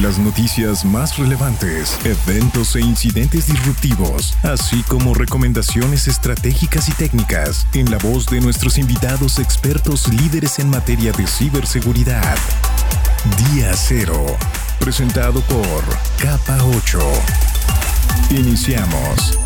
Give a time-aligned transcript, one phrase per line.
[0.00, 7.90] Las noticias más relevantes, eventos e incidentes disruptivos, así como recomendaciones estratégicas y técnicas en
[7.90, 12.36] la voz de nuestros invitados expertos líderes en materia de ciberseguridad.
[13.52, 14.24] Día Cero,
[14.80, 15.84] presentado por
[16.18, 16.98] Capa 8.
[18.30, 19.38] Iniciamos.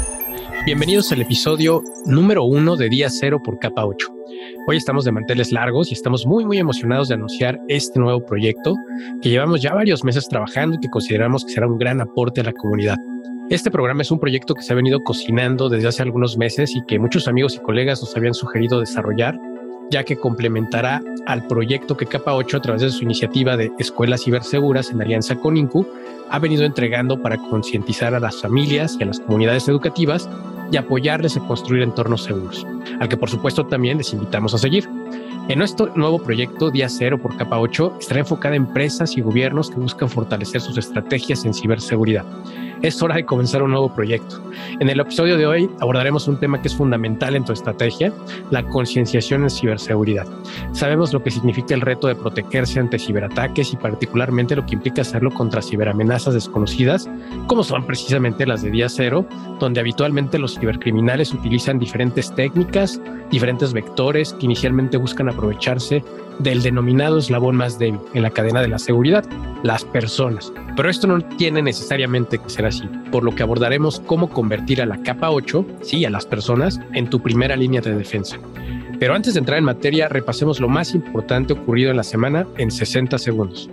[0.65, 4.16] Bienvenidos al episodio número uno de Día Cero por Capa 8.
[4.69, 8.75] Hoy estamos de manteles largos y estamos muy muy emocionados de anunciar este nuevo proyecto
[9.23, 12.45] que llevamos ya varios meses trabajando y que consideramos que será un gran aporte a
[12.45, 12.97] la comunidad.
[13.49, 16.85] Este programa es un proyecto que se ha venido cocinando desde hace algunos meses y
[16.85, 19.39] que muchos amigos y colegas nos habían sugerido desarrollar,
[19.93, 24.25] ya que complementará al proyecto que Capa 8 a través de su iniciativa de Escuelas
[24.25, 25.87] Ciberseguras en alianza con INCU
[26.29, 30.29] ha venido entregando para concientizar a las familias y a las comunidades educativas
[30.71, 32.67] y apoyarles a construir entornos seguros,
[33.01, 34.89] al que por supuesto también les invitamos a seguir.
[35.49, 39.71] En nuestro nuevo proyecto Día Cero por Capa 8 estará enfocada a empresas y gobiernos
[39.71, 42.25] que buscan fortalecer sus estrategias en ciberseguridad
[42.83, 44.41] es hora de comenzar un nuevo proyecto.
[44.81, 48.13] En el episodio de hoy abordaremos un tema que es fundamental en tu estrategia,
[48.51, 50.27] la concienciación en ciberseguridad.
[50.73, 55.03] Sabemos lo que significa el reto de protegerse ante ciberataques y particularmente lo que implica
[55.03, 57.09] hacerlo contra ciberamenazas desconocidas,
[57.47, 59.27] como son precisamente las de día cero,
[59.59, 66.05] donde habitualmente los cibercriminales utilizan diferentes técnicas, diferentes vectores que inicialmente buscan aprovecharse
[66.39, 69.25] del denominado eslabón más débil en la cadena de la seguridad,
[69.63, 70.53] las personas.
[70.77, 74.87] Pero esto no tiene necesariamente que ser así, por lo que abordaremos cómo convertir a
[74.87, 78.39] la capa 8, sí, a las personas, en tu primera línea de defensa.
[78.99, 82.71] Pero antes de entrar en materia, repasemos lo más importante ocurrido en la semana en
[82.71, 83.71] 60 segundos.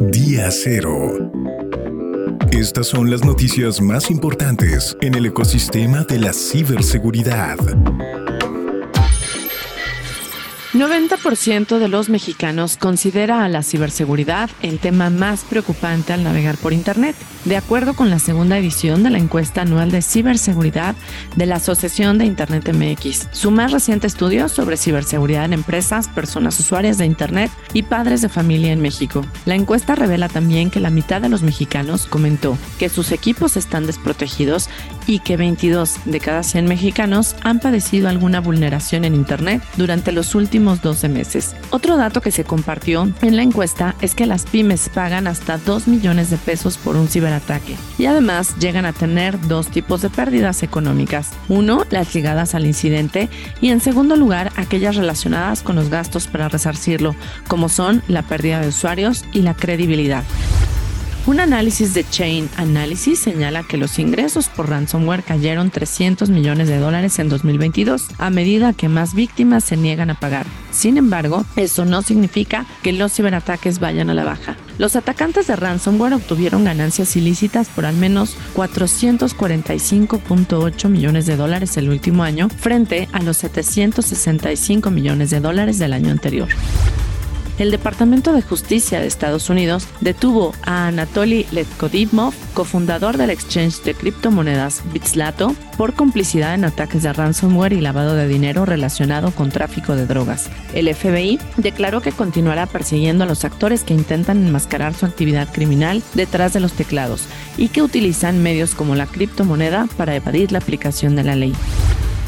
[0.00, 1.30] Día cero.
[2.52, 7.56] Estas son las noticias más importantes en el ecosistema de la ciberseguridad.
[10.80, 16.72] 90% de los mexicanos considera a la ciberseguridad el tema más preocupante al navegar por
[16.72, 20.96] Internet, de acuerdo con la segunda edición de la encuesta anual de ciberseguridad
[21.36, 26.58] de la Asociación de Internet MX, su más reciente estudio sobre ciberseguridad en empresas, personas
[26.58, 29.24] usuarias de Internet y padres de familia en México.
[29.44, 33.86] La encuesta revela también que la mitad de los mexicanos comentó que sus equipos están
[33.86, 34.68] desprotegidos
[35.06, 40.34] y que 22 de cada 100 mexicanos han padecido alguna vulneración en Internet durante los
[40.34, 41.54] últimos 12 meses.
[41.70, 45.88] Otro dato que se compartió en la encuesta es que las pymes pagan hasta 2
[45.88, 50.62] millones de pesos por un ciberataque y además llegan a tener dos tipos de pérdidas
[50.62, 51.30] económicas.
[51.48, 53.28] Uno, las ligadas al incidente
[53.60, 57.14] y en segundo lugar, aquellas relacionadas con los gastos para resarcirlo,
[57.48, 60.24] como son la pérdida de usuarios y la credibilidad.
[61.26, 66.78] Un análisis de Chain Analysis señala que los ingresos por ransomware cayeron 300 millones de
[66.78, 70.46] dólares en 2022, a medida que más víctimas se niegan a pagar.
[70.70, 74.56] Sin embargo, eso no significa que los ciberataques vayan a la baja.
[74.78, 81.88] Los atacantes de ransomware obtuvieron ganancias ilícitas por al menos 445.8 millones de dólares el
[81.88, 86.46] último año, frente a los 765 millones de dólares del año anterior
[87.58, 93.94] el Departamento de Justicia de Estados Unidos detuvo a Anatoly Letkodimov, cofundador del exchange de
[93.94, 99.96] criptomonedas Bitslato, por complicidad en ataques de ransomware y lavado de dinero relacionado con tráfico
[99.96, 100.50] de drogas.
[100.74, 106.02] El FBI declaró que continuará persiguiendo a los actores que intentan enmascarar su actividad criminal
[106.14, 107.24] detrás de los teclados
[107.56, 111.52] y que utilizan medios como la criptomoneda para evadir la aplicación de la ley.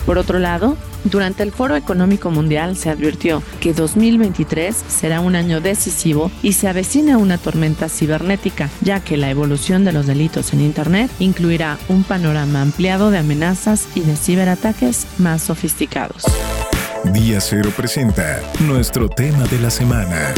[0.07, 5.61] Por otro lado, durante el Foro Económico Mundial se advirtió que 2023 será un año
[5.61, 10.61] decisivo y se avecina una tormenta cibernética, ya que la evolución de los delitos en
[10.61, 16.25] Internet incluirá un panorama ampliado de amenazas y de ciberataques más sofisticados.
[17.05, 20.35] Día Cero presenta nuestro tema de la semana.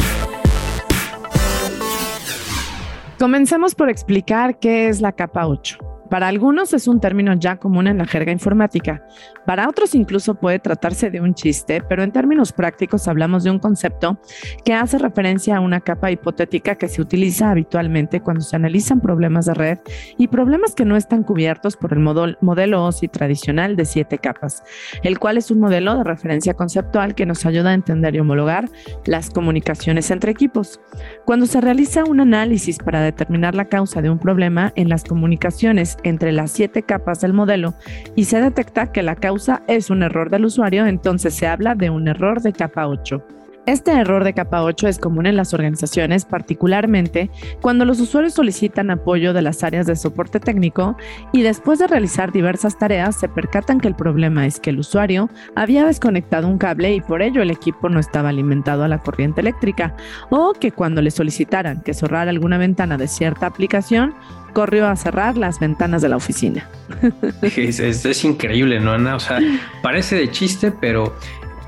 [3.19, 5.77] Comencemos por explicar qué es la capa 8.
[6.11, 9.01] Para algunos es un término ya común en la jerga informática,
[9.45, 13.59] para otros incluso puede tratarse de un chiste, pero en términos prácticos hablamos de un
[13.59, 14.19] concepto
[14.65, 19.45] que hace referencia a una capa hipotética que se utiliza habitualmente cuando se analizan problemas
[19.45, 19.77] de red
[20.17, 24.63] y problemas que no están cubiertos por el modelo OSI tradicional de siete capas,
[25.03, 28.69] el cual es un modelo de referencia conceptual que nos ayuda a entender y homologar
[29.05, 30.81] las comunicaciones entre equipos.
[31.23, 35.97] Cuando se realiza un análisis para determinar la causa de un problema en las comunicaciones
[36.03, 37.73] entre las siete capas del modelo
[38.15, 41.89] y se detecta que la causa es un error del usuario, entonces se habla de
[41.89, 43.40] un error de capa 8.
[43.71, 47.29] Este error de capa 8 es común en las organizaciones, particularmente
[47.61, 50.97] cuando los usuarios solicitan apoyo de las áreas de soporte técnico
[51.31, 55.29] y después de realizar diversas tareas se percatan que el problema es que el usuario
[55.55, 59.39] había desconectado un cable y por ello el equipo no estaba alimentado a la corriente
[59.39, 59.95] eléctrica,
[60.29, 64.13] o que cuando le solicitaran que cerrara alguna ventana de cierta aplicación,
[64.51, 66.67] corrió a cerrar las ventanas de la oficina.
[67.41, 69.15] Es, es, increíble, ¿no, Ana?
[69.15, 69.39] O sea,
[69.81, 71.15] parece de chiste, pero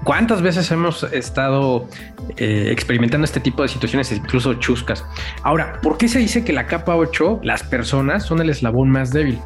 [0.03, 1.87] ¿cuántas veces hemos estado
[2.37, 5.05] eh, experimentando este tipo de situaciones, incluso chuscas?
[5.43, 9.11] Ahora, ¿por qué se dice que la capa 8, las personas, son el eslabón más
[9.11, 9.39] débil?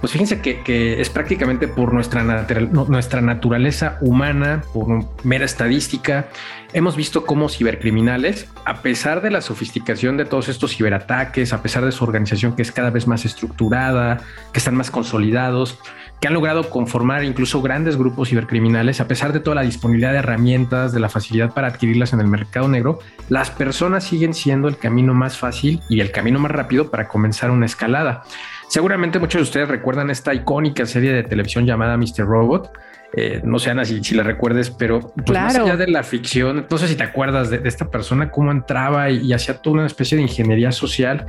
[0.00, 6.28] Pues fíjense que, es prácticamente por nuestra, nuestra naturaleza humana, por mera estadística.
[6.72, 11.84] Hemos visto cómo cibercriminales, a pesar de la sofisticación de todos estos ciberataques, a pesar
[11.84, 14.22] de su organización que es cada vez más estructurada,
[14.52, 15.78] que están más consolidados,
[16.20, 20.18] que han logrado conformar incluso grandes grupos cibercriminales, a pesar de toda la disponibilidad de
[20.18, 22.98] herramientas, de la facilidad para adquirirlas en el mercado negro,
[23.30, 27.50] las personas siguen siendo el camino más fácil y el camino más rápido para comenzar
[27.50, 28.22] una escalada.
[28.68, 32.26] Seguramente muchos de ustedes recuerdan esta icónica serie de televisión llamada Mr.
[32.26, 32.70] Robot.
[33.12, 36.66] Eh, no sé, Ana, si, si la recuerdes, pero pues, más allá de la ficción,
[36.70, 40.16] no sé si te acuerdas de, esta persona, cómo entraba y, hacía toda una especie
[40.16, 41.26] de ingeniería social.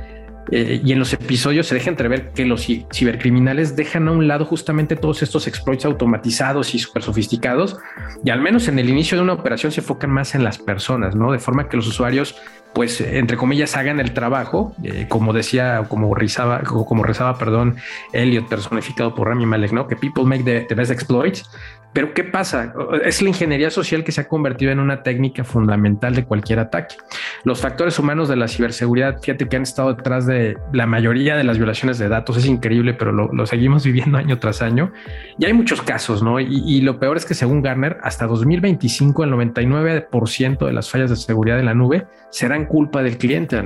[0.50, 4.44] Eh, y en los episodios se deja entrever que los cibercriminales dejan a un lado
[4.44, 7.76] justamente todos estos exploits automatizados y súper sofisticados,
[8.24, 11.14] y al menos en el inicio de una operación se enfocan más en las personas,
[11.14, 11.32] ¿no?
[11.32, 12.34] De forma que los usuarios
[12.72, 17.76] pues entre comillas hagan el trabajo, eh, como decía, como rezaba, como rezaba, perdón,
[18.12, 19.86] Elliot personificado por Rami Malek, ¿no?
[19.86, 21.48] Que people make the, best exploits.
[21.92, 22.72] Pero ¿qué pasa?
[23.04, 26.96] Es la ingeniería social que se ha convertido en una técnica fundamental de cualquier ataque.
[27.44, 31.44] Los factores humanos de la ciberseguridad, fíjate que han estado detrás de la mayoría de
[31.44, 32.36] las violaciones de datos.
[32.38, 34.92] Es increíble, pero lo, seguimos viviendo año tras año.
[35.38, 36.40] Y hay muchos casos, ¿no?
[36.40, 41.16] Y, lo peor es que según Garner, hasta 2025 el 99% de las fallas de
[41.16, 43.56] seguridad en la nube serán culpa del cliente,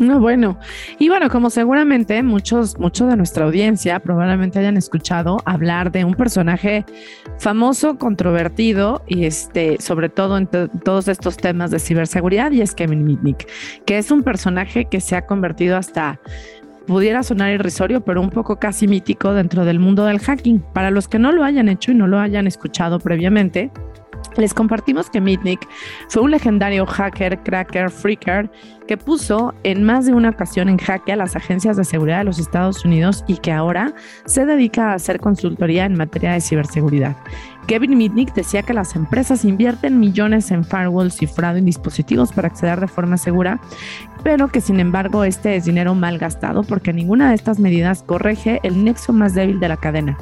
[0.00, 0.58] No, bueno,
[0.98, 6.14] y bueno, como seguramente muchos, muchos de nuestra audiencia probablemente hayan escuchado hablar de un
[6.14, 6.86] personaje
[7.38, 13.04] famoso, controvertido y este, sobre todo en todos estos temas de ciberseguridad, y es Kevin
[13.04, 13.46] Mitnick,
[13.84, 16.18] que es un personaje que se ha convertido hasta
[16.86, 20.60] pudiera sonar irrisorio, pero un poco casi mítico dentro del mundo del hacking.
[20.72, 23.70] Para los que no lo hayan hecho y no lo hayan escuchado previamente,
[24.36, 25.68] les compartimos que Mitnick
[26.08, 28.50] fue un legendario hacker, cracker, freaker
[28.86, 32.24] que puso en más de una ocasión en jaque a las agencias de seguridad de
[32.24, 33.94] los Estados Unidos y que ahora
[34.26, 37.16] se dedica a hacer consultoría en materia de ciberseguridad.
[37.66, 42.80] Kevin Mitnick decía que las empresas invierten millones en firewalls cifrado en dispositivos para acceder
[42.80, 43.60] de forma segura,
[44.22, 48.60] pero que sin embargo este es dinero mal gastado porque ninguna de estas medidas corrige
[48.62, 50.18] el nexo más débil de la cadena.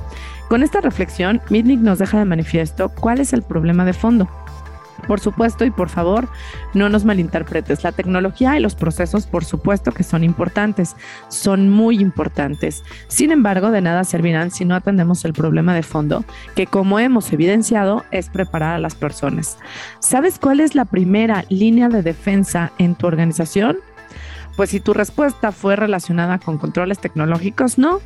[0.48, 4.28] Con esta reflexión, Mitnick nos deja de manifiesto cuál es el problema de fondo.
[5.00, 6.28] Por supuesto y por favor,
[6.74, 7.84] no nos malinterpretes.
[7.84, 10.96] La tecnología y los procesos, por supuesto que son importantes,
[11.28, 12.84] son muy importantes.
[13.08, 16.24] Sin embargo, de nada servirán si no atendemos el problema de fondo,
[16.54, 19.58] que como hemos evidenciado, es preparar a las personas.
[19.98, 23.78] ¿Sabes cuál es la primera línea de defensa en tu organización?
[24.60, 28.00] Pues si tu respuesta fue relacionada con controles tecnológicos, no.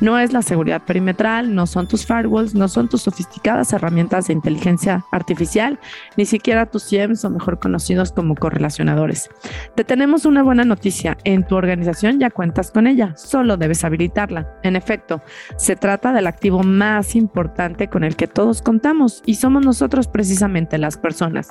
[0.00, 4.34] No es la seguridad perimetral, no son tus firewalls, no son tus sofisticadas herramientas de
[4.34, 5.80] inteligencia artificial,
[6.16, 9.28] ni siquiera tus SIEMs o mejor conocidos como correlacionadores.
[9.74, 11.18] Te tenemos una buena noticia.
[11.24, 14.60] En tu organización ya cuentas con ella, solo debes habilitarla.
[14.62, 15.22] En efecto,
[15.56, 20.78] se trata del activo más importante con el que todos contamos y somos nosotros precisamente
[20.78, 21.48] las personas.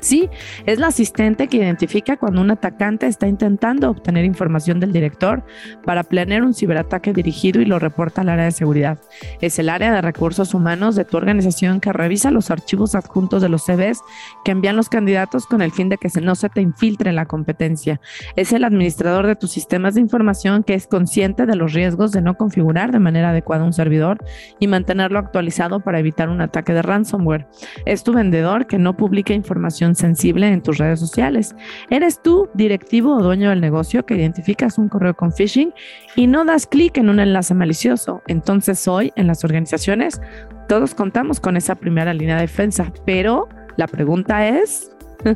[0.00, 0.28] Sí,
[0.66, 5.44] es la asistente que identifica cuando un atacante está intentando obtener información del director
[5.84, 8.98] para planear un ciberataque dirigido y lo reporta al área de seguridad.
[9.40, 13.48] Es el área de recursos humanos de tu organización que revisa los archivos adjuntos de
[13.48, 14.00] los CVs
[14.44, 18.00] que envían los candidatos con el fin de que no se te infiltre la competencia.
[18.36, 22.22] Es el administrador de tus sistemas de información que es consciente de los riesgos de
[22.22, 24.18] no configurar de manera adecuada un servidor
[24.58, 27.46] y mantenerlo actualizado para evitar un ataque de ransomware.
[27.86, 31.54] Es tu vendedor que no publica información sensible en tus redes sociales.
[31.90, 35.72] Eres tú, directivo o dueño del negocio, que identificas un correo con phishing
[36.16, 38.22] y no das clic en un enlace malicioso.
[38.26, 40.20] Entonces hoy en las organizaciones
[40.68, 44.90] todos contamos con esa primera línea de defensa, pero la pregunta es...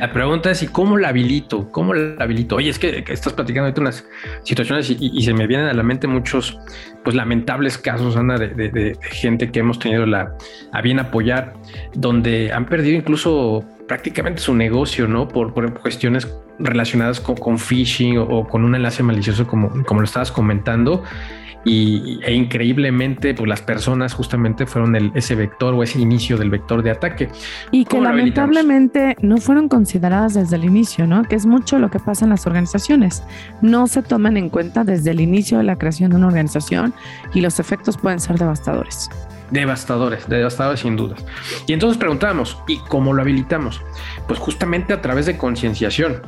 [0.00, 1.70] La pregunta es, ¿y cómo la habilito?
[1.70, 2.56] ¿Cómo la habilito?
[2.56, 4.04] Oye, es que, estás platicando ahorita unas
[4.42, 6.58] situaciones y, se me vienen a la mente muchos,
[7.04, 10.36] pues lamentables casos, Ana, de, gente que hemos tenido la,
[10.72, 11.54] a bien apoyar,
[11.94, 15.28] donde han perdido incluso prácticamente su negocio, ¿no?
[15.28, 16.26] Por, cuestiones
[16.58, 21.02] relacionadas con, phishing o, con un enlace malicioso, como, como lo estabas comentando
[21.62, 26.48] y, e increíblemente pues las personas justamente fueron el, ese vector o ese inicio del
[26.48, 27.28] vector de ataque.
[27.70, 31.24] Y que lamentablemente no fueron consideradas desde el inicio, ¿no?
[31.24, 33.22] Que es mucho lo que pasa en las organizaciones.
[33.60, 36.94] No se toman en cuenta desde el inicio de la creación de una organización
[37.34, 39.10] y los efectos pueden ser devastadores
[39.52, 41.24] devastadores, devastadores sin dudas.
[41.66, 43.80] Y entonces preguntamos, ¿y cómo lo habilitamos?
[44.26, 46.22] Pues justamente a través de concienciación.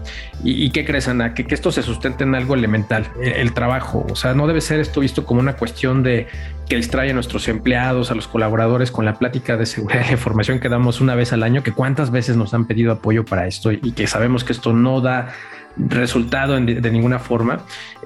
[0.45, 1.33] ¿Y, qué crees, Ana?
[1.33, 4.07] Que, que, esto se sustente en algo elemental, el, trabajo.
[4.11, 6.27] O sea, no debe ser esto visto como una cuestión de
[6.69, 10.61] que distrae a nuestros empleados, a los colaboradores con la plática de seguridad de información
[10.61, 13.73] que damos una vez al año, que cuántas veces nos han pedido apoyo para esto
[13.73, 15.33] y que sabemos que esto no da
[15.77, 17.61] resultado de ninguna forma.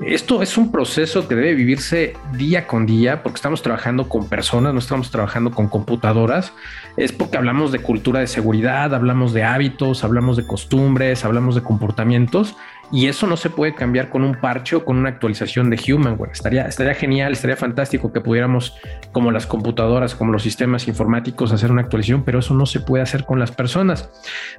[0.04, 4.72] Esto es un proceso que debe vivirse día con día porque estamos trabajando con personas,
[4.72, 6.52] no estamos trabajando con computadoras.
[6.96, 11.62] Es porque hablamos de cultura de seguridad, hablamos de hábitos, hablamos de costumbres, hablamos de
[11.62, 12.56] comportamientos
[12.92, 16.32] y eso no se puede cambiar con un parche o con una actualización de Humanware.
[16.32, 18.76] Estaría, estaría genial, estaría fantástico que pudiéramos,
[19.12, 23.02] como las computadoras, como los sistemas informáticos, hacer una actualización, pero eso no se puede
[23.02, 24.10] hacer con las personas,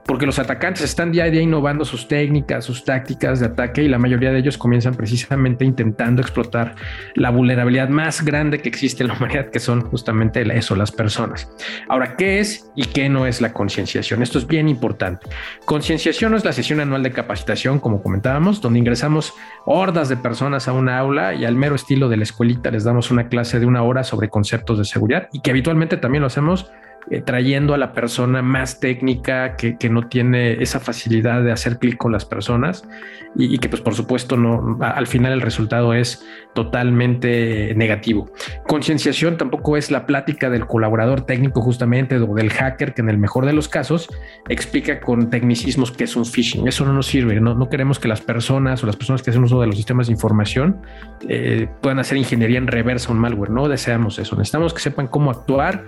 [0.05, 3.87] porque los atacantes están día a día innovando sus técnicas, sus tácticas de ataque y
[3.87, 6.75] la mayoría de ellos comienzan precisamente intentando explotar
[7.15, 11.49] la vulnerabilidad más grande que existe en la humanidad, que son justamente eso, las personas.
[11.87, 14.23] Ahora, ¿qué es y qué no es la concienciación?
[14.23, 15.27] Esto es bien importante.
[15.65, 19.33] Concienciación no es la sesión anual de capacitación, como donde ingresamos
[19.65, 23.11] hordas de personas a una aula y al mero estilo de la escuelita les damos
[23.11, 26.71] una clase de una hora sobre conceptos de seguridad y que habitualmente también lo hacemos
[27.11, 31.97] eh, trayendo a la persona más técnica que, no tiene esa facilidad de hacer clic
[31.97, 32.87] con las personas
[33.35, 36.23] y, que pues por supuesto no al final el resultado es
[36.53, 38.29] totalmente negativo.
[38.67, 43.17] Concienciación tampoco es la plática del colaborador técnico justamente o del hacker que en el
[43.17, 44.07] mejor de los casos
[44.47, 46.67] explica con tecnicismos que es un phishing.
[46.67, 47.39] Eso no nos sirve.
[47.39, 50.07] No, no queremos que las personas o las personas que hacen uso de los sistemas
[50.07, 50.81] de información
[51.27, 53.49] eh, puedan hacer ingeniería en reversa un malware.
[53.49, 54.35] No deseamos eso.
[54.35, 55.85] Necesitamos que sepan cómo actuar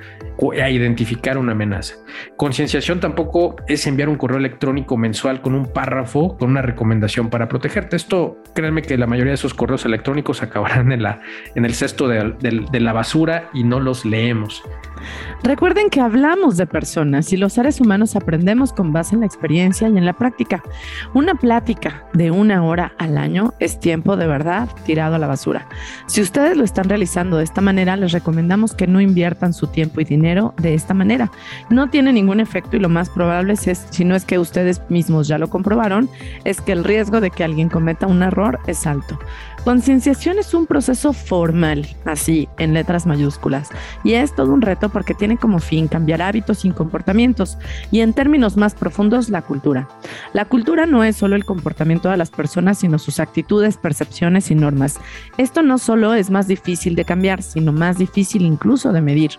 [0.59, 1.95] a identificar una amenaza.
[2.37, 7.47] Concienciación tampoco es enviar un correo electrónico mensual con un párrafo, con una recomendación para
[7.47, 7.95] protegerte.
[7.95, 11.21] Esto, créanme que la mayoría de esos correos electrónicos acabarán en, la,
[11.55, 14.63] en el cesto de, de la basura y no los leemos.
[15.43, 19.89] Recuerden que hablamos de personas y los seres humanos aprendemos con base en la experiencia
[19.89, 20.61] y en la práctica.
[21.13, 25.67] Una plática de una hora al año es tiempo de verdad tirado a la basura.
[26.05, 30.01] Si ustedes lo están realizando de esta manera, les recomendamos que no inviertan su tiempo
[30.01, 31.31] y dinero de esta manera.
[31.71, 35.27] No tiene ningún efecto y lo más probable es, si no es que ustedes mismos
[35.27, 36.09] ya lo comprobaron,
[36.43, 39.17] es que el riesgo de que alguien cometa un error es alto.
[39.63, 43.69] Concienciación es un proceso formal, así, en letras mayúsculas,
[44.03, 47.59] y es todo un reto porque tiene como fin cambiar hábitos y comportamientos,
[47.91, 49.87] y en términos más profundos, la cultura.
[50.33, 54.55] La cultura no es solo el comportamiento de las personas, sino sus actitudes, percepciones y
[54.55, 54.99] normas.
[55.37, 59.31] Esto no solo es más difícil de cambiar, sino más difícil incluso de medir.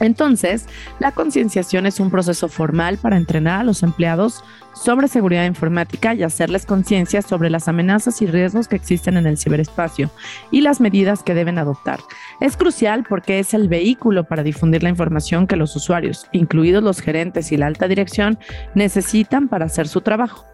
[0.00, 0.66] Entonces,
[0.98, 4.42] la concienciación es un proceso formal para entrenar a los empleados
[4.74, 9.38] sobre seguridad informática y hacerles conciencia sobre las amenazas y riesgos que existen en el
[9.38, 10.10] ciberespacio
[10.50, 12.00] y las medidas que deben adoptar.
[12.40, 17.00] Es crucial porque es el vehículo para difundir la información que los usuarios, incluidos los
[17.00, 18.38] gerentes y la alta dirección,
[18.74, 20.46] necesitan para hacer su trabajo.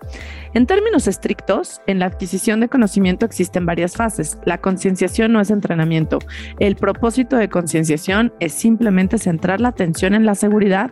[0.55, 4.39] En términos estrictos, en la adquisición de conocimiento existen varias fases.
[4.45, 6.19] La concienciación no es entrenamiento.
[6.59, 10.91] El propósito de concienciación es simplemente centrar la atención en la seguridad.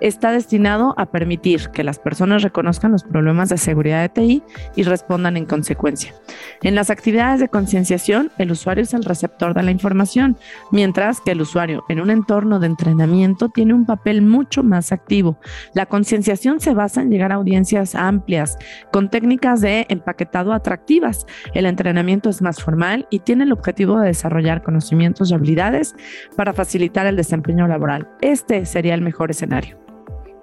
[0.00, 4.42] Está destinado a permitir que las personas reconozcan los problemas de seguridad de TI
[4.76, 6.14] y respondan en consecuencia.
[6.62, 10.36] En las actividades de concienciación, el usuario es el receptor de la información,
[10.70, 15.38] mientras que el usuario en un entorno de entrenamiento tiene un papel mucho más activo.
[15.74, 18.56] La concienciación se basa en llegar a audiencias amplias,
[18.92, 21.26] con técnicas de empaquetado atractivas.
[21.54, 25.94] El entrenamiento es más formal y tiene el objetivo de desarrollar conocimientos y habilidades
[26.36, 28.08] para facilitar el desempeño laboral.
[28.20, 29.87] Este sería el mejor escenario.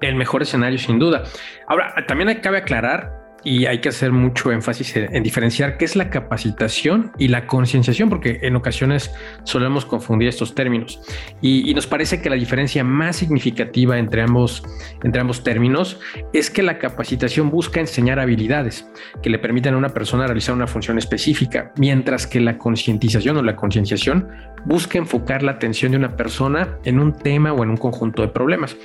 [0.01, 1.23] El mejor escenario, sin duda.
[1.67, 6.09] Ahora, también cabe aclarar y hay que hacer mucho énfasis en, diferenciar qué es la
[6.09, 10.99] capacitación y la concienciación, porque en ocasiones solemos confundir estos términos.
[11.41, 14.63] Y, nos parece que la diferencia más significativa entre ambos,
[15.03, 15.99] entre ambos términos
[16.33, 18.89] es que la capacitación busca enseñar habilidades
[19.21, 23.43] que le permitan a una persona realizar una función específica, mientras que la concientización o
[23.43, 24.29] la concienciación
[24.65, 28.29] busca enfocar la atención de una persona en un tema o en un conjunto de
[28.29, 28.75] problemas.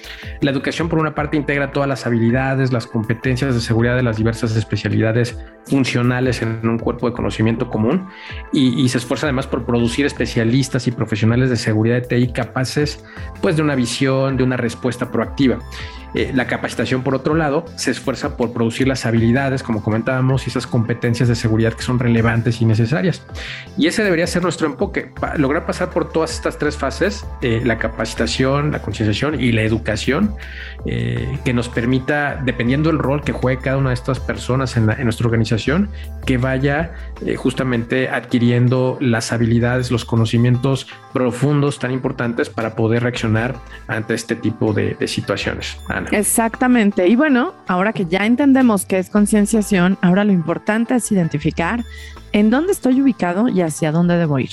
[0.40, 4.16] La educación, por una parte, integra todas las habilidades, las competencias de seguridad de las
[4.16, 8.09] diversas especialidades funcionales en un cuerpo de conocimiento común
[8.52, 13.04] y, se esfuerza además por producir especialistas y profesionales de seguridad de TI capaces
[13.40, 15.59] pues, de una visión, de una respuesta proactiva.
[16.14, 20.50] Eh, la capacitación, por otro lado, se esfuerza por producir las habilidades, como comentábamos, y
[20.50, 23.22] esas competencias de seguridad que son relevantes y necesarias.
[23.76, 27.78] Y ese debería ser nuestro enfoque, lograr pasar por todas estas tres fases, eh, la
[27.78, 30.34] capacitación, la concienciación y la educación,
[30.86, 34.86] eh, que nos permita, dependiendo del rol que juegue cada una de estas personas en,
[34.86, 35.90] nuestra organización,
[36.26, 36.92] que vaya
[37.36, 43.56] justamente adquiriendo las habilidades, los conocimientos profundos tan importantes para poder reaccionar
[43.88, 45.78] ante este tipo de situaciones.
[46.11, 47.09] Exactamente.
[47.09, 51.85] Y bueno, ahora que ya entendemos qué es concienciación, ahora lo importante es identificar
[52.33, 54.50] en dónde estoy ubicado y hacia dónde debo ir.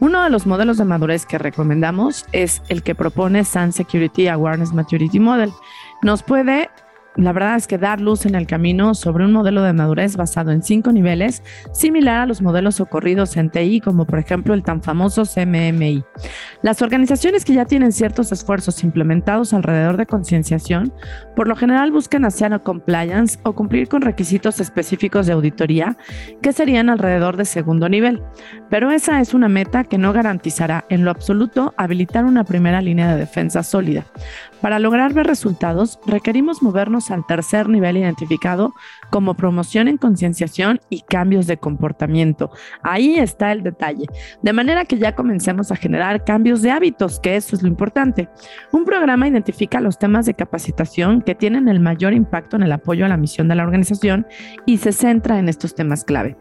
[0.00, 4.72] Uno de los modelos de madurez que recomendamos es el que propone Sun Security Awareness
[4.72, 5.52] Maturity Model.
[6.02, 6.70] Nos puede
[7.16, 10.52] la verdad es que dar luz en el camino sobre un modelo de madurez basado
[10.52, 11.42] en cinco niveles,
[11.72, 16.04] similar a los modelos ocurridos en TI, como por ejemplo el tan famoso CMMI.
[16.62, 20.92] Las organizaciones que ya tienen ciertos esfuerzos implementados alrededor de concienciación,
[21.34, 25.96] por lo general buscan hacer compliance o cumplir con requisitos específicos de auditoría,
[26.42, 28.22] que serían alrededor de segundo nivel.
[28.70, 33.12] Pero esa es una meta que no garantizará en lo absoluto habilitar una primera línea
[33.12, 34.04] de defensa sólida.
[34.60, 38.74] Para lograr ver resultados, requerimos movernos al tercer nivel identificado
[39.10, 42.50] como promoción en concienciación y cambios de comportamiento.
[42.82, 44.06] Ahí está el detalle.
[44.42, 48.28] De manera que ya comencemos a generar cambios de hábitos, que eso es lo importante.
[48.72, 53.04] Un programa identifica los temas de capacitación que tienen el mayor impacto en el apoyo
[53.04, 54.26] a la misión de la organización
[54.64, 56.36] y se centra en estos temas clave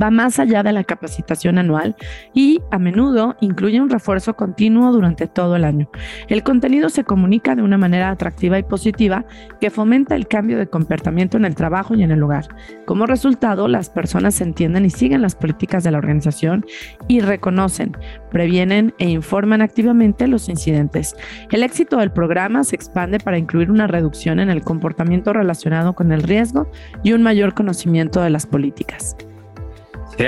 [0.00, 1.96] va más allá de la capacitación anual
[2.34, 5.90] y a menudo incluye un refuerzo continuo durante todo el año.
[6.28, 9.24] El contenido se comunica de una manera atractiva y positiva
[9.60, 12.48] que fomenta el cambio de comportamiento en el trabajo y en el hogar.
[12.86, 16.64] Como resultado, las personas entienden y siguen las políticas de la organización
[17.06, 17.96] y reconocen,
[18.30, 21.16] previenen e informan activamente los incidentes.
[21.50, 26.12] El éxito del programa se expande para incluir una reducción en el comportamiento relacionado con
[26.12, 26.70] el riesgo
[27.02, 29.16] y un mayor conocimiento de las políticas.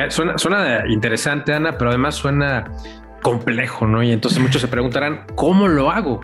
[0.08, 2.70] Suena, interesante, Ana, pero además suena
[3.22, 4.02] complejo, ¿no?
[4.02, 6.20] Y entonces muchos se preguntarán, ¿cómo lo hago?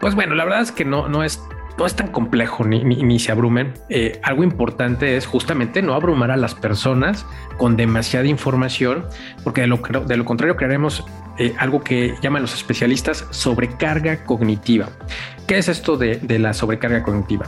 [0.00, 1.42] Pues bueno, la verdad es que no, no es
[1.78, 3.74] no es tan complejo ni, ni, se abrumen.
[3.88, 9.06] Eh, algo importante es justamente no abrumar a las personas con demasiada información,
[9.42, 11.04] porque de lo, de lo contrario crearemos
[11.38, 14.90] eh, algo que llaman los especialistas sobrecarga cognitiva.
[15.46, 17.46] ¿Qué es esto de, de la sobrecarga cognitiva?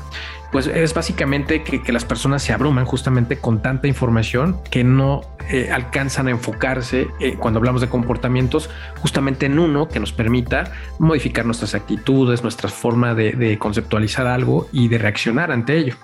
[0.54, 5.72] Pues es básicamente que, las personas se abruman justamente con tanta información que no eh,
[5.72, 11.44] alcanzan a enfocarse eh, cuando hablamos de comportamientos justamente en uno que nos permita modificar
[11.44, 15.96] nuestras actitudes, nuestra forma de conceptualizar algo y de reaccionar ante ello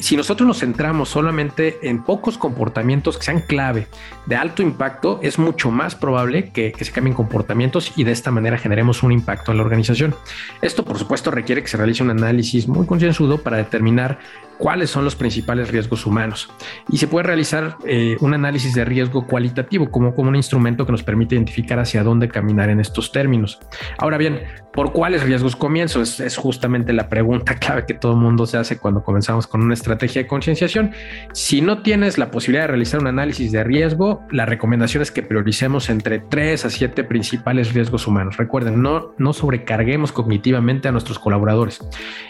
[0.00, 3.86] si nosotros nos centramos solamente en pocos comportamientos que sean clave
[4.26, 8.58] de alto impacto, es mucho más probable que, se cambien comportamientos y de esta manera
[8.58, 10.14] generemos un impacto en la organización.
[10.62, 14.18] Esto, por supuesto, requiere que se realice un análisis muy concienzudo para determinar
[14.58, 16.50] cuáles son los principales riesgos humanos.
[16.90, 20.92] Y se puede realizar eh, un análisis de riesgo cualitativo como, como un instrumento que
[20.92, 23.58] nos permite identificar hacia dónde caminar en estos términos.
[23.98, 24.42] Ahora bien,
[24.72, 26.02] ¿por cuáles riesgos comienzo?
[26.02, 29.74] Es, es justamente la pregunta clave que todo mundo se hace cuando comenzamos con una
[29.74, 30.92] estrategia de concienciación.
[31.32, 35.22] Si no tienes la posibilidad de realizar un análisis de riesgo, la recomendación es que
[35.22, 38.36] prioricemos entre 3 a 7 principales riesgos humanos.
[38.36, 41.80] Recuerden, no, no sobrecarguemos cognitivamente a nuestros colaboradores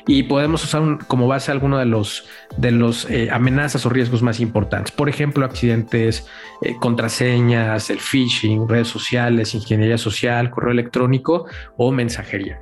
[0.07, 2.18] y podemos usar como base alguno de los
[2.57, 4.93] de los eh, amenazas o riesgos más importantes.
[4.93, 6.27] Por ejemplo, accidentes,
[6.63, 12.61] eh, contraseñas, el phishing, redes sociales, ingeniería social, correo electrónico o mensajería.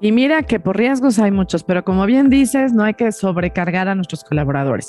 [0.00, 3.88] Y mira que por riesgos hay muchos, pero como bien dices, no hay que sobrecargar
[3.88, 4.88] a nuestros colaboradores.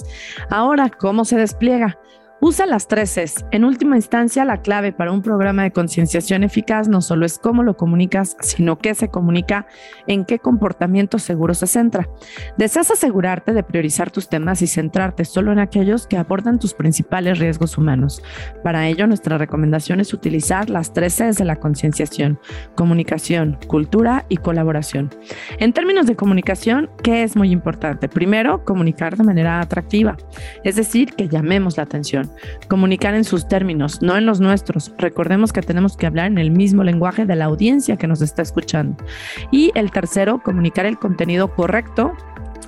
[0.49, 1.99] Ahora, ¿cómo se despliega?
[2.43, 3.45] Usa las tres Cs.
[3.51, 7.61] En última instancia, la clave para un programa de concienciación eficaz no solo es cómo
[7.61, 9.67] lo comunicas, sino qué se comunica,
[10.07, 12.09] en qué comportamiento seguro se centra.
[12.57, 17.37] Deseas asegurarte de priorizar tus temas y centrarte solo en aquellos que abordan tus principales
[17.37, 18.23] riesgos humanos.
[18.63, 22.39] Para ello, nuestra recomendación es utilizar las tres Cs de la concienciación,
[22.73, 25.11] comunicación, cultura y colaboración.
[25.59, 28.09] En términos de comunicación, ¿qué es muy importante?
[28.09, 30.17] Primero, comunicar de manera atractiva,
[30.63, 32.30] es decir, que llamemos la atención.
[32.67, 34.93] Comunicar en sus términos, no en los nuestros.
[34.97, 38.41] Recordemos que tenemos que hablar en el mismo lenguaje de la audiencia que nos está
[38.41, 39.03] escuchando.
[39.51, 42.13] Y el tercero, comunicar el contenido correcto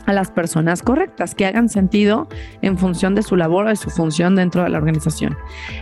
[0.05, 2.27] a las personas correctas, que hagan sentido
[2.61, 5.37] en función de su labor o de su función dentro de la organización.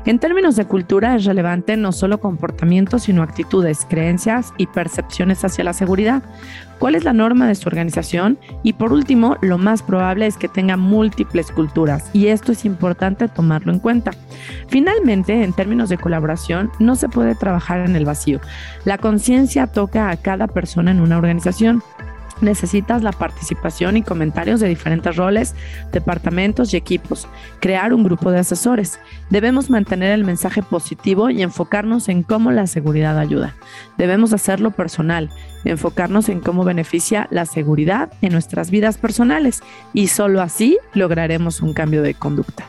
[0.06, 5.64] En términos de cultura es relevante no solo comportamientos, sino actitudes, creencias y percepciones hacia
[5.64, 6.24] la seguridad
[6.82, 10.48] cuál es la norma de su organización y por último, lo más probable es que
[10.48, 14.12] tenga múltiples culturas y esto es importante tomarlo en cuenta.
[14.68, 18.42] Finalmente, en términos de colaboración, no se puede trabajar en el vacío.
[18.84, 21.84] La conciencia toca a cada persona en una organización
[22.42, 25.56] Necesitas la participación y comentarios de diferentes roles,
[25.92, 27.28] departamentos y equipos.
[27.60, 29.00] Crear un grupo de asesores.
[29.30, 33.56] Debemos mantener el mensaje positivo y enfocarnos en cómo la seguridad ayuda.
[33.98, 35.30] Debemos hacerlo personal,
[35.66, 39.62] enfocarnos en cómo beneficia la seguridad en nuestras vidas personales
[39.94, 42.66] y solo así lograremos un cambio de conducta.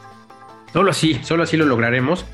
[0.72, 2.24] Solo así, solo así lo lograremos.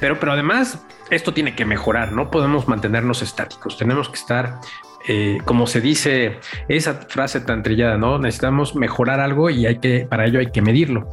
[0.00, 4.60] Pero, pero además, esto tiene que mejorar, no podemos mantenernos estáticos, tenemos que estar
[5.06, 6.38] eh, como se dice
[6.68, 8.18] esa frase tan trillada, ¿no?
[8.18, 11.10] Necesitamos mejorar algo y hay que, para ello hay que medirlo.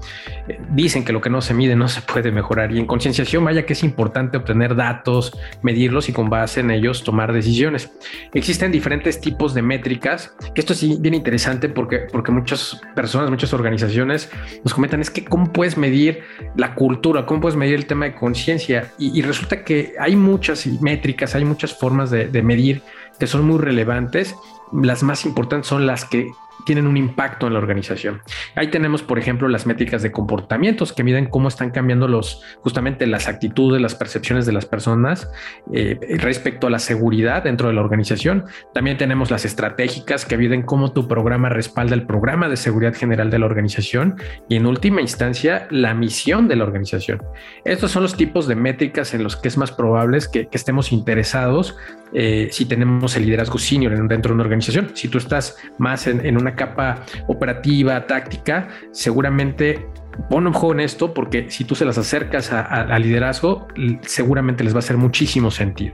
[0.47, 3.43] Eh, dicen que lo que no se mide no se puede mejorar y en concienciación
[3.43, 7.91] vaya que es importante obtener datos, medirlos y con base en ellos tomar decisiones.
[8.33, 13.53] Existen diferentes tipos de métricas, que esto es bien interesante porque, porque muchas personas, muchas
[13.53, 14.31] organizaciones
[14.63, 16.23] nos comentan es que cómo puedes medir
[16.55, 21.35] la cultura, cómo puedes medir el tema de conciencia y, resulta que hay muchas métricas,
[21.35, 22.81] hay muchas formas de, de medir
[23.21, 24.35] que son muy relevantes.
[24.73, 26.31] Las más importantes son las que
[26.65, 28.21] tienen un impacto en la organización.
[28.55, 33.07] Ahí tenemos, por ejemplo, las métricas de comportamientos que miden cómo están cambiando los, justamente
[33.07, 35.29] las actitudes, las percepciones de las personas
[35.71, 38.45] eh, respecto a la seguridad dentro de la organización.
[38.73, 43.29] También tenemos las estratégicas que miden cómo tu programa respalda el programa de seguridad general
[43.29, 44.15] de la organización
[44.49, 47.21] y en última instancia la misión de la organización.
[47.65, 51.77] Estos son los tipos de métricas en los que es más probable que, estemos interesados
[52.13, 54.91] eh, si tenemos el liderazgo senior dentro de una organización.
[54.93, 59.85] Si tú estás más en una capa operativa, táctica, seguramente
[60.29, 63.67] pon un juego en esto porque si tú se las acercas al liderazgo,
[64.01, 65.93] seguramente les va a hacer muchísimo sentido.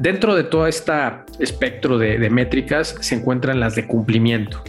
[0.00, 0.92] Dentro de todo este
[1.40, 4.62] espectro de, métricas se encuentran las de cumplimiento,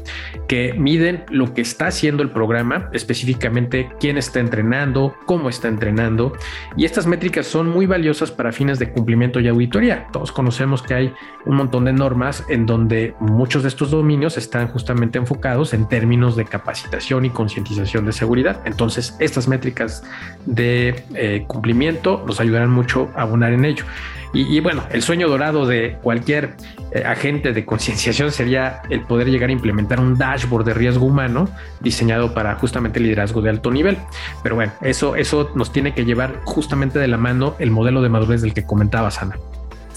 [0.48, 6.34] que miden lo que está haciendo el programa, específicamente quién está entrenando, cómo está entrenando,
[6.76, 10.08] y estas métricas son muy valiosas para fines de cumplimiento y auditoría.
[10.12, 11.14] Todos conocemos que hay
[11.46, 16.36] un montón de normas en donde muchos de estos dominios están justamente enfocados en términos
[16.36, 18.62] de capacitación y concientización de seguridad.
[18.66, 20.04] Entonces, estas métricas
[20.46, 23.86] de eh, cumplimiento nos ayudarán mucho a abonar en ello.
[24.32, 26.56] Y, bueno, el sueño dorado de cualquier
[26.92, 31.50] eh, agente de concienciación sería el poder llegar a implementar un dashboard de riesgo humano
[31.82, 33.98] diseñado para justamente liderazgo de alto nivel.
[34.44, 38.10] Pero bueno, eso, eso nos tiene que llevar justamente de la mano el modelo de
[38.10, 39.36] madurez del que comentaba Ana.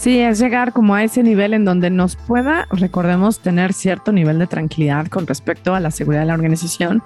[0.02, 4.38] Sí, es llegar como a ese nivel en donde nos pueda, recordemos, tener cierto nivel
[4.40, 7.04] de tranquilidad con respecto a la seguridad de la organización,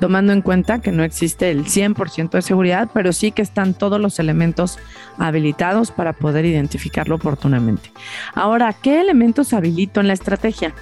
[0.00, 4.00] tomando en cuenta que no existe el 100% de seguridad, pero sí que están todos
[4.00, 4.78] los elementos
[5.18, 7.90] habilitados para poder identificarlo oportunamente.
[8.34, 10.74] Ahora, ¿qué elementos habilito en la estrategia?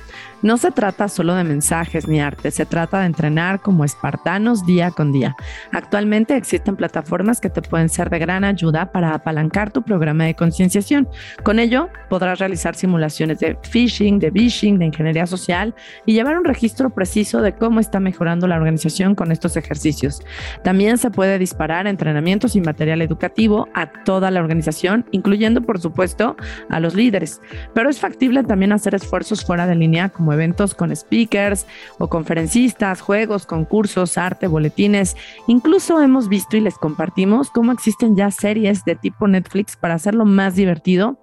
[0.42, 4.90] No se trata solo de mensajes ni arte, se trata de entrenar como espartanos día
[4.90, 5.34] con día.
[5.72, 10.34] Actualmente existen plataformas que te pueden ser de gran ayuda para apalancar tu programa de
[10.34, 11.08] concienciación.
[11.42, 15.74] Con ello, podrás realizar simulaciones de phishing, de phishing, de ingeniería social
[16.04, 20.20] y llevar un registro preciso de cómo está mejorando la organización con estos ejercicios.
[20.64, 26.36] También se puede disparar entrenamientos y material educativo a toda la organización, incluyendo, por supuesto,
[26.68, 27.40] a los líderes.
[27.74, 31.66] Pero es factible también hacer esfuerzos fuera de línea como eventos con speakers
[31.98, 35.16] o conferencistas, juegos, concursos, arte, boletines.
[35.46, 40.24] Incluso hemos visto y les compartimos cómo existen ya series de tipo Netflix para hacerlo
[40.24, 41.18] más divertido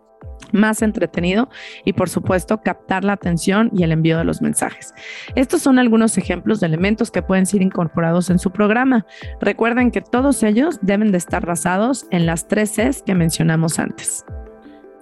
[0.52, 1.50] más entretenido
[1.84, 4.94] y por supuesto captar la atención y el envío de los mensajes.
[5.36, 9.06] Estos son algunos ejemplos de elementos que pueden ser incorporados en su programa.
[9.42, 14.24] Recuerden que todos ellos deben de estar basados en las tres Cs que mencionamos antes.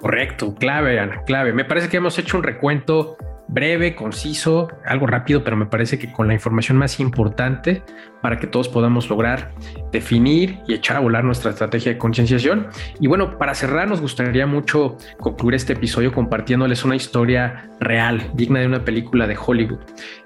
[0.02, 1.54] Correcto, clave, Ana, clave.
[1.54, 3.18] Me parece que hemos hecho un recuento
[3.52, 7.84] breve, conciso, algo rápido, pero me parece que con la información más importante
[8.22, 9.52] para que todos podamos lograr
[9.92, 12.68] definir y echar a volar nuestra estrategia de concienciación.
[13.00, 18.60] Y bueno, para cerrar, nos gustaría mucho concluir este episodio compartiéndoles una historia real, digna
[18.60, 19.80] de una película de Hollywood.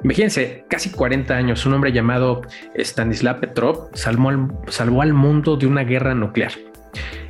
[0.04, 2.44] Imagínense, casi 40 años, un hombre llamado
[2.76, 4.26] Stanislav Petrov salvó
[4.68, 6.52] salvó al mundo de una guerra nuclear.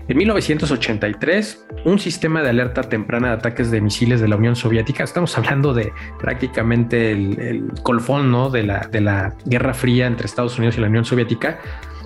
[0.08, 5.04] En 1983, un sistema de alerta temprana de ataques de misiles de la Unión Soviética,
[5.04, 8.52] estamos hablando de prácticamente el, colfón ¿no?
[8.52, 11.60] de, la, de la Guerra Fría entre Estados Unidos y la Unión Soviética,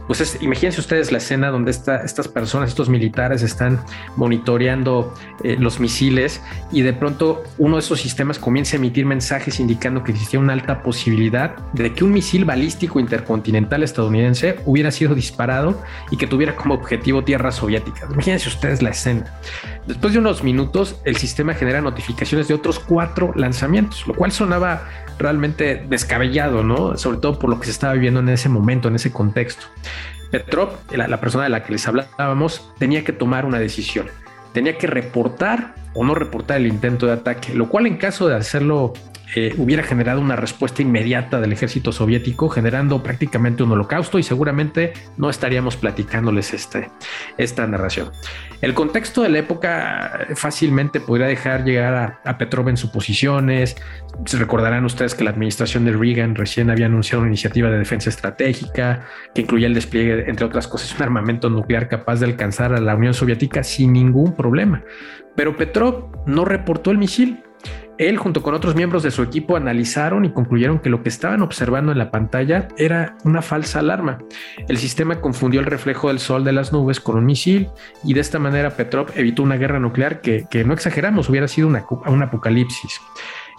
[0.09, 3.79] pues imagínense ustedes la escena donde estas personas, estos militares están
[4.15, 6.41] monitoreando eh, los misiles
[6.71, 10.53] y de pronto uno de esos sistemas comienza a emitir mensajes indicando que existía una
[10.53, 16.55] alta posibilidad de que un misil balístico intercontinental estadounidense hubiera sido disparado y que tuviera
[16.55, 18.09] como objetivo tierras soviéticas.
[18.11, 19.39] Imagínense ustedes la escena.
[19.85, 24.89] Después de unos minutos, el sistema genera notificaciones de otros cuatro lanzamientos, lo cual sonaba
[25.19, 26.97] realmente descabellado, ¿no?
[26.97, 29.67] Sobre todo por lo que se estaba viviendo en ese momento, en ese contexto.
[30.31, 34.07] Petrov, la, persona de la que les hablábamos, tenía que tomar una decisión.
[34.53, 38.35] Tenía que reportar o no reportar el intento de ataque, lo cual en caso de
[38.35, 38.93] hacerlo
[39.35, 44.93] eh, hubiera generado una respuesta inmediata del ejército soviético, generando prácticamente un holocausto y seguramente
[45.17, 46.89] no estaríamos platicándoles este,
[47.37, 48.11] esta narración.
[48.61, 53.75] El contexto de la época fácilmente podría dejar llegar a, a Petrov en suposiciones.
[54.25, 58.09] Se recordarán ustedes que la administración de Reagan recién había anunciado una iniciativa de defensa
[58.09, 62.81] estratégica que incluía el despliegue, entre otras cosas, un armamento nuclear capaz de alcanzar a
[62.81, 64.83] la Unión Soviética sin ningún problema.
[65.35, 67.43] Pero Petrov no reportó el misil
[67.99, 71.41] él junto con otros miembros de su equipo analizaron y concluyeron que lo que estaban
[71.41, 74.19] observando en la pantalla era una falsa alarma.
[74.69, 77.67] El sistema confundió el reflejo del sol de las nubes con un misil
[78.05, 82.23] y de esta manera Petrov evitó una guerra nuclear que, no exageramos, hubiera sido un
[82.23, 83.01] apocalipsis.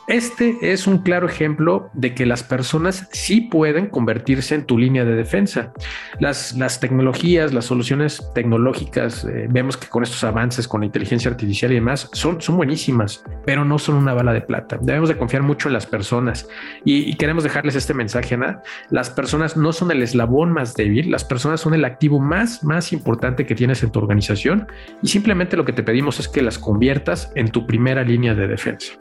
[0.06, 5.04] Este es un claro ejemplo de que las personas sí pueden convertirse en tu línea
[5.04, 5.72] de defensa.
[6.18, 11.70] Las, tecnologías, las soluciones tecnológicas, eh, vemos que con estos avances, con la inteligencia artificial
[11.70, 14.78] y demás, son, son buenísimas, pero no son una bala de plata.
[14.80, 16.48] Debemos de confiar mucho en las personas
[16.84, 18.62] y, queremos dejarles este mensaje, Ana.
[18.90, 22.92] Las personas no son el eslabón más débil, las personas son el activo más, más
[22.92, 24.66] importante que tienes en tu organización
[25.02, 28.48] y simplemente lo que te pedimos es que las conviertas en tu primera línea de
[28.48, 28.94] defensa.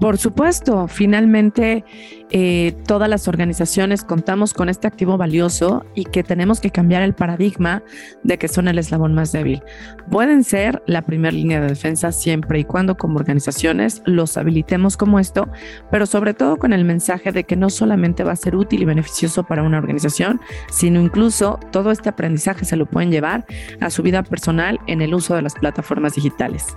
[0.00, 1.84] Por supuesto, finalmente
[2.30, 7.14] eh, todas las organizaciones contamos con este activo valioso y que tenemos que cambiar el
[7.14, 7.82] paradigma
[8.22, 9.62] de que son el eslabón más débil.
[10.10, 15.18] Pueden ser la primera línea de defensa siempre y cuando como organizaciones los habilitemos como
[15.18, 15.50] esto,
[15.90, 18.86] pero sobre todo con el mensaje de que no solamente va a ser útil y
[18.86, 23.44] beneficioso para una organización, sino incluso todo este aprendizaje se lo pueden llevar
[23.80, 26.74] a su vida personal en el uso de las plataformas digitales.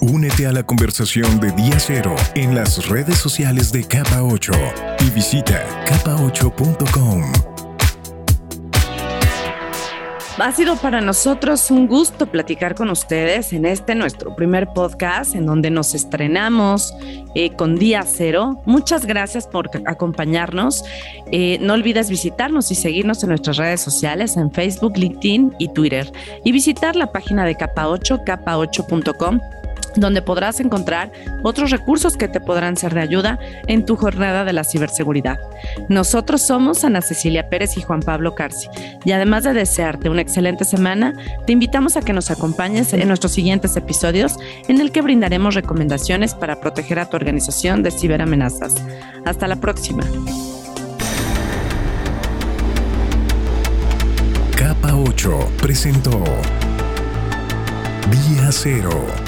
[0.00, 4.52] Únete a la conversación de Día Cero en las redes sociales de Capa 8
[5.04, 7.22] y visita capa8.com.
[10.38, 15.46] Ha sido para nosotros un gusto platicar con ustedes en este nuestro primer podcast en
[15.46, 16.94] donde nos estrenamos
[17.34, 18.62] eh, con Día Cero.
[18.66, 20.84] Muchas gracias por acompañarnos.
[21.32, 26.12] Eh, no olvides visitarnos y seguirnos en nuestras redes sociales en Facebook, LinkedIn y Twitter
[26.44, 29.40] y visitar la página de Capa 8, capa8.com
[30.00, 34.52] donde podrás encontrar otros recursos que te podrán ser de ayuda en tu jornada de
[34.52, 35.38] la ciberseguridad.
[35.88, 38.68] Nosotros somos Ana Cecilia Pérez y Juan Pablo Carci,
[39.04, 41.14] y además de desearte una excelente semana,
[41.46, 44.36] te invitamos a que nos acompañes en nuestros siguientes episodios
[44.68, 48.74] en el que brindaremos recomendaciones para proteger a tu organización de ciberamenazas.
[49.24, 50.04] Hasta la próxima.
[54.56, 56.22] Capa 8 presentó
[58.10, 59.27] Día Cero